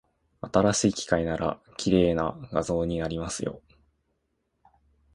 [0.51, 3.61] 新しい機械なら、綺麗な画像になりますよ。